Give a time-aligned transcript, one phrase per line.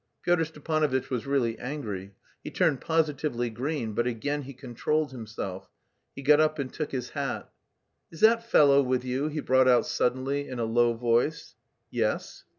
[0.23, 5.69] Pyotr Stepanovitch was really angry; he turned positively green, but again he controlled himself.
[6.15, 7.51] He got up and took his hat.
[8.11, 11.53] "Is that fellow with you?" he brought out suddenly, in a low voice.
[11.91, 12.45] "Yes."